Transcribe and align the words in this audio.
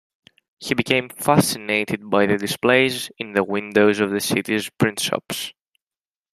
He 0.57 0.73
became 0.73 1.09
fascinated 1.09 2.09
by 2.09 2.25
the 2.25 2.35
displays 2.35 3.11
in 3.19 3.33
the 3.33 3.43
windows 3.43 3.99
of 3.99 4.09
the 4.09 4.19
city's 4.19 4.67
print 4.67 4.99
shops. 4.99 5.53